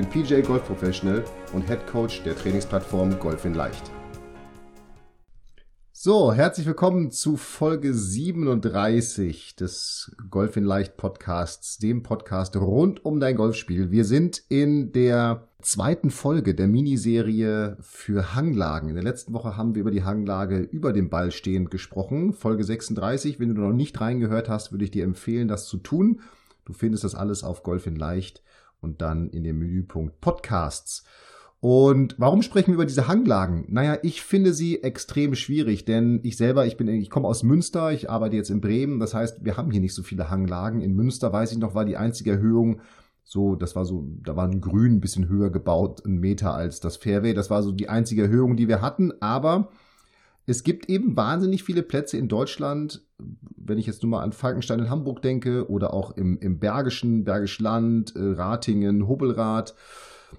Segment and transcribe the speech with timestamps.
[0.00, 3.90] bin PJ Golf Professional und Head Coach der Trainingsplattform Golf in Leicht.
[5.92, 13.20] So, herzlich willkommen zu Folge 37 des Golf in Leicht Podcasts, dem Podcast rund um
[13.20, 13.90] dein Golfspiel.
[13.90, 18.88] Wir sind in der zweiten Folge der Miniserie für Hanglagen.
[18.88, 22.32] In der letzten Woche haben wir über die Hanglage über dem Ball stehend gesprochen.
[22.32, 23.38] Folge 36.
[23.38, 26.20] Wenn du noch nicht reingehört hast, würde ich dir empfehlen, das zu tun.
[26.64, 28.42] Du findest das alles auf Golf in Leicht
[28.80, 31.04] und dann in dem Menüpunkt Podcasts.
[31.60, 33.66] Und warum sprechen wir über diese Hanglagen?
[33.68, 37.92] Naja, ich finde sie extrem schwierig, denn ich selber, ich bin, ich komme aus Münster,
[37.92, 40.80] ich arbeite jetzt in Bremen, das heißt, wir haben hier nicht so viele Hanglagen.
[40.80, 42.80] In Münster, weiß ich noch, war die einzige Erhöhung
[43.30, 46.80] so, das war so, da war ein Grün ein bisschen höher gebaut, ein Meter als
[46.80, 47.32] das Fairway.
[47.32, 49.12] Das war so die einzige Erhöhung, die wir hatten.
[49.20, 49.68] Aber
[50.46, 54.80] es gibt eben wahnsinnig viele Plätze in Deutschland, wenn ich jetzt nur mal an Falkenstein
[54.80, 59.74] in Hamburg denke oder auch im, im Bergischen, Bergisch Land, äh, Ratingen, Hubbelrad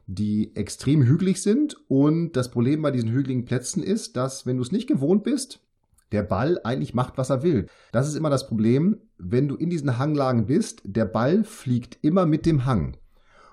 [0.08, 1.76] die extrem hügelig sind.
[1.88, 5.60] Und das Problem bei diesen hügeligen Plätzen ist, dass wenn du es nicht gewohnt bist,
[6.12, 7.68] der Ball eigentlich macht, was er will.
[7.92, 12.26] Das ist immer das Problem, wenn du in diesen Hanglagen bist, der Ball fliegt immer
[12.26, 12.98] mit dem Hang.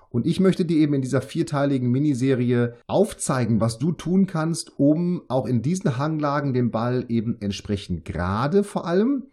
[0.09, 5.21] Und ich möchte dir eben in dieser vierteiligen Miniserie aufzeigen, was du tun kannst, um
[5.27, 9.23] auch in diesen Hanglagen den Ball eben entsprechend gerade vor allem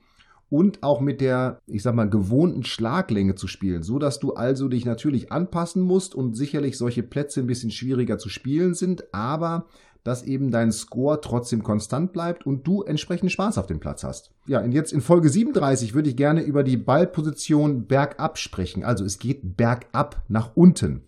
[0.48, 4.68] und auch mit der, ich sag mal, gewohnten Schlaglänge zu spielen, so dass du also
[4.68, 9.66] dich natürlich anpassen musst und sicherlich solche Plätze ein bisschen schwieriger zu spielen sind, aber
[10.06, 14.30] dass eben dein Score trotzdem konstant bleibt und du entsprechend Spaß auf dem Platz hast.
[14.46, 18.84] Ja, und jetzt in Folge 37 würde ich gerne über die Ballposition bergab sprechen.
[18.84, 21.02] Also es geht bergab nach unten.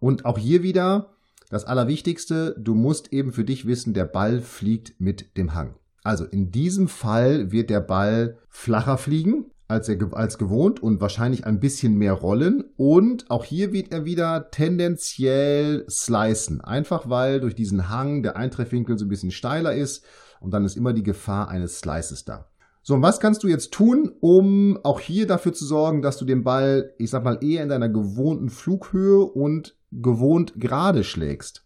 [0.00, 1.10] Und auch hier wieder
[1.48, 5.76] das Allerwichtigste, du musst eben für dich wissen, der Ball fliegt mit dem Hang.
[6.02, 11.46] Also in diesem Fall wird der Ball flacher fliegen als, er, als gewohnt und wahrscheinlich
[11.46, 12.64] ein bisschen mehr rollen.
[12.76, 16.60] Und auch hier wird er wieder tendenziell slicen.
[16.60, 20.04] Einfach weil durch diesen Hang der Eintreffwinkel so ein bisschen steiler ist
[20.40, 22.46] und dann ist immer die Gefahr eines Slices da.
[22.82, 26.24] So, und was kannst du jetzt tun, um auch hier dafür zu sorgen, dass du
[26.24, 31.62] den Ball, ich sag mal, eher in deiner gewohnten Flughöhe und gewohnt gerade schlägst?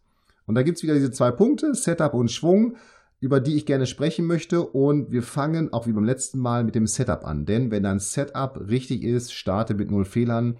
[0.47, 2.77] Und da gibt's wieder diese zwei Punkte, Setup und Schwung
[3.25, 4.61] über die ich gerne sprechen möchte.
[4.61, 7.47] Und wir fangen auch wie beim letzten Mal mit dem Setup an.
[7.47, 10.59] Denn wenn dein Setup richtig ist, starte mit null Fehlern,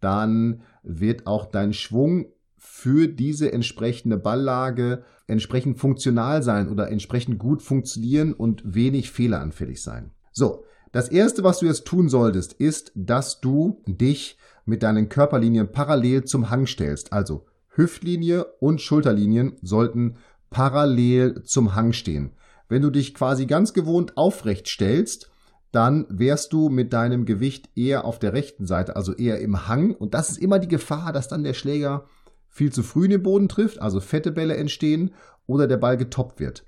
[0.00, 2.26] dann wird auch dein Schwung
[2.56, 10.10] für diese entsprechende Balllage entsprechend funktional sein oder entsprechend gut funktionieren und wenig fehleranfällig sein.
[10.32, 15.70] So, das erste, was du jetzt tun solltest, ist, dass du dich mit deinen Körperlinien
[15.70, 17.12] parallel zum Hang stellst.
[17.12, 20.16] Also Hüftlinie und Schulterlinien sollten
[20.50, 22.32] parallel zum Hang stehen.
[22.68, 25.30] Wenn du dich quasi ganz gewohnt aufrecht stellst,
[25.72, 29.94] dann wärst du mit deinem Gewicht eher auf der rechten Seite, also eher im Hang.
[29.94, 32.06] Und das ist immer die Gefahr, dass dann der Schläger
[32.48, 35.14] viel zu früh in den Boden trifft, also fette Bälle entstehen
[35.46, 36.64] oder der Ball getoppt wird.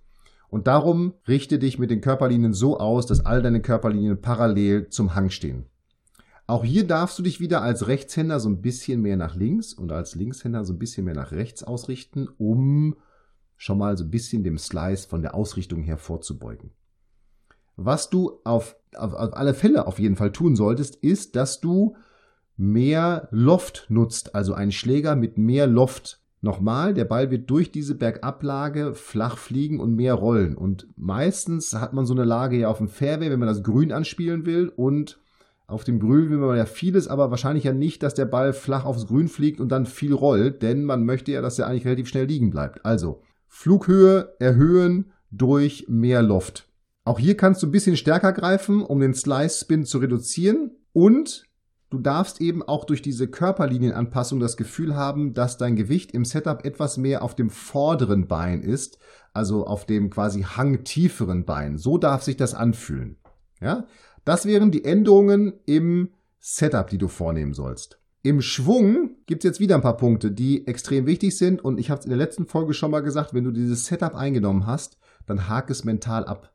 [0.48, 5.14] Und darum richte dich mit den Körperlinien so aus, dass all deine Körperlinien parallel zum
[5.14, 5.66] Hang stehen.
[6.46, 9.90] Auch hier darfst du dich wieder als Rechtshänder so ein bisschen mehr nach links und
[9.90, 12.96] als Linkshänder so ein bisschen mehr nach rechts ausrichten, um
[13.62, 16.72] schon mal so ein bisschen dem Slice von der Ausrichtung her vorzubeugen.
[17.76, 21.94] Was du auf, auf, auf alle Fälle auf jeden Fall tun solltest, ist, dass du
[22.56, 26.20] mehr Loft nutzt, also einen Schläger mit mehr Loft.
[26.40, 30.56] Nochmal, der Ball wird durch diese Bergablage flach fliegen und mehr rollen.
[30.56, 33.92] Und meistens hat man so eine Lage ja auf dem Fairway, wenn man das Grün
[33.92, 34.72] anspielen will.
[34.74, 35.20] Und
[35.68, 38.84] auf dem Grün will man ja vieles, aber wahrscheinlich ja nicht, dass der Ball flach
[38.84, 42.08] aufs Grün fliegt und dann viel rollt, denn man möchte ja, dass er eigentlich relativ
[42.08, 42.84] schnell liegen bleibt.
[42.84, 43.22] Also,
[43.54, 46.66] Flughöhe erhöhen durch mehr Loft.
[47.04, 51.44] Auch hier kannst du ein bisschen stärker greifen, um den Slice Spin zu reduzieren und
[51.90, 56.64] du darfst eben auch durch diese Körperlinienanpassung das Gefühl haben, dass dein Gewicht im Setup
[56.64, 58.98] etwas mehr auf dem vorderen Bein ist,
[59.34, 61.76] also auf dem quasi hangtieferen Bein.
[61.76, 63.18] So darf sich das anfühlen.
[63.60, 63.86] Ja?
[64.24, 66.08] Das wären die Änderungen im
[66.40, 68.01] Setup, die du vornehmen sollst.
[68.24, 71.64] Im Schwung gibt es jetzt wieder ein paar Punkte, die extrem wichtig sind.
[71.64, 74.14] Und ich habe es in der letzten Folge schon mal gesagt, wenn du dieses Setup
[74.14, 74.96] eingenommen hast,
[75.26, 76.54] dann hake es mental ab.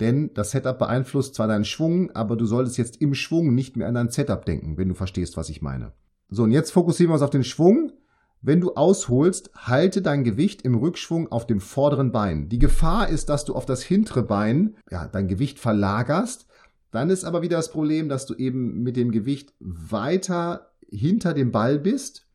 [0.00, 3.86] Denn das Setup beeinflusst zwar deinen Schwung, aber du solltest jetzt im Schwung nicht mehr
[3.86, 5.92] an dein Setup denken, wenn du verstehst, was ich meine.
[6.28, 7.92] So, und jetzt fokussieren wir uns auf den Schwung.
[8.42, 12.48] wenn du ausholst, halte dein Gewicht im Rückschwung auf dem vorderen Bein.
[12.48, 16.46] Die Gefahr ist, dass du auf das hintere Bein ja, dein Gewicht verlagerst.
[16.92, 21.52] Dann ist aber wieder das Problem, dass du eben mit dem Gewicht weiter hinter dem
[21.52, 22.26] Ball bist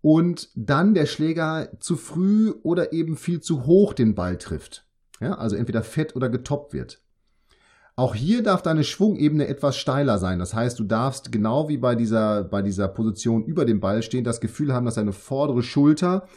[0.00, 4.86] und dann der Schläger zu früh oder eben viel zu hoch den Ball trifft.
[5.20, 7.02] Ja, also entweder fett oder getoppt wird.
[7.96, 10.38] Auch hier darf deine Schwungebene etwas steiler sein.
[10.38, 14.22] Das heißt, du darfst genau wie bei dieser, bei dieser Position über dem Ball stehen,
[14.22, 16.28] das Gefühl haben, dass deine vordere Schulter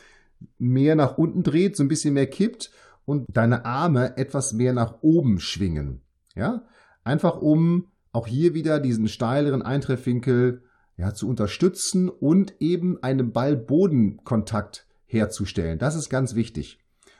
[0.57, 2.71] mehr nach unten dreht, so ein bisschen mehr kippt
[3.05, 6.01] und deine Arme etwas mehr nach oben schwingen.
[6.33, 6.63] Ja,
[7.03, 10.63] einfach um auch hier wieder diesen steileren Eintreffwinkel
[11.01, 15.79] ja, zu unterstützen und eben einen Ball-Boden-Kontakt herzustellen.
[15.79, 16.77] Das ist ganz wichtig.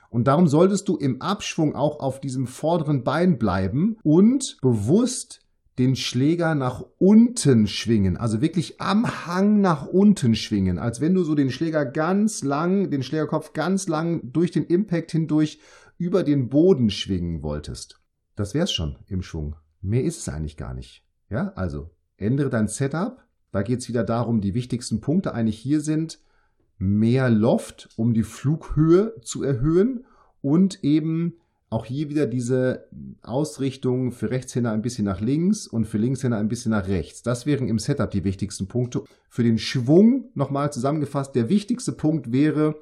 [0.08, 5.40] Und darum solltest du im Abschwung auch auf diesem vorderen Bein bleiben und bewusst
[5.78, 11.24] den Schläger nach unten schwingen, also wirklich am Hang nach unten schwingen, als wenn du
[11.24, 15.58] so den Schläger ganz lang, den Schlägerkopf ganz lang durch den Impact hindurch
[15.98, 18.00] über den Boden schwingen wolltest.
[18.36, 19.56] Das wär's schon im Schwung.
[19.80, 21.04] Mehr ist es eigentlich gar nicht.
[21.30, 23.24] Ja, also ändere dein Setup.
[23.52, 26.18] Da geht's wieder darum, die wichtigsten Punkte eigentlich hier sind,
[26.78, 30.04] mehr Loft, um die Flughöhe zu erhöhen
[30.40, 31.34] und eben
[31.70, 32.88] auch hier wieder diese
[33.22, 37.22] Ausrichtung für Rechtshänder ein bisschen nach links und für Linkshänder ein bisschen nach rechts.
[37.22, 39.04] Das wären im Setup die wichtigsten Punkte.
[39.30, 42.76] Für den Schwung nochmal zusammengefasst, der wichtigste Punkt wäre,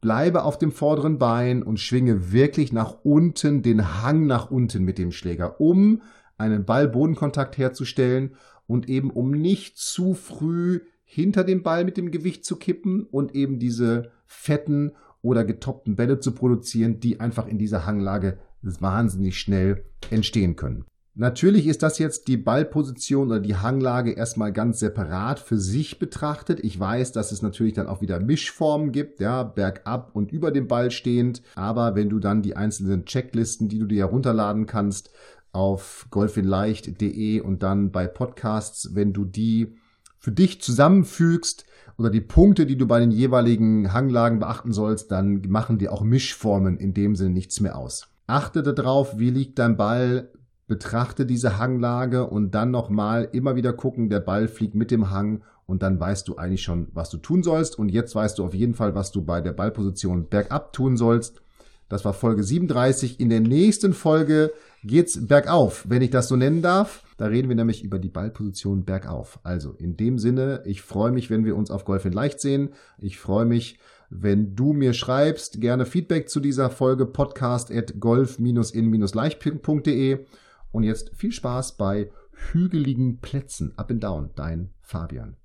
[0.00, 4.96] bleibe auf dem vorderen Bein und schwinge wirklich nach unten, den Hang nach unten mit
[4.96, 6.00] dem Schläger, um
[6.38, 8.36] einen Ball-Bodenkontakt herzustellen
[8.66, 13.34] und eben um nicht zu früh hinter dem Ball mit dem Gewicht zu kippen und
[13.34, 19.84] eben diese fetten oder getoppten Bälle zu produzieren, die einfach in dieser Hanglage wahnsinnig schnell
[20.10, 20.84] entstehen können.
[21.16, 26.58] Natürlich ist das jetzt die Ballposition oder die Hanglage erstmal ganz separat für sich betrachtet.
[26.64, 30.66] Ich weiß, dass es natürlich dann auch wieder Mischformen gibt, ja, bergab und über dem
[30.66, 31.40] Ball stehend.
[31.54, 35.10] Aber wenn du dann die einzelnen Checklisten, die du dir herunterladen kannst,
[35.54, 39.76] auf golfinleicht.de und dann bei Podcasts, wenn du die
[40.18, 41.64] für dich zusammenfügst
[41.98, 46.02] oder die Punkte, die du bei den jeweiligen Hanglagen beachten sollst, dann machen dir auch
[46.02, 48.08] Mischformen in dem Sinne nichts mehr aus.
[48.26, 50.30] Achte darauf, wie liegt dein Ball,
[50.66, 55.42] betrachte diese Hanglage und dann nochmal immer wieder gucken, der Ball fliegt mit dem Hang
[55.66, 58.54] und dann weißt du eigentlich schon, was du tun sollst und jetzt weißt du auf
[58.54, 61.42] jeden Fall, was du bei der Ballposition bergab tun sollst.
[61.88, 63.20] Das war Folge 37.
[63.20, 64.52] In der nächsten Folge
[64.84, 67.02] geht's bergauf, wenn ich das so nennen darf.
[67.16, 69.38] Da reden wir nämlich über die Ballposition bergauf.
[69.42, 72.70] Also in dem Sinne, ich freue mich, wenn wir uns auf Golf in Leicht sehen.
[72.98, 73.78] Ich freue mich,
[74.10, 80.26] wenn du mir schreibst, gerne Feedback zu dieser Folge podcast at golf-in-leicht.de.
[80.72, 82.10] Und jetzt viel Spaß bei
[82.52, 83.72] hügeligen Plätzen.
[83.76, 85.36] Up and down, dein Fabian.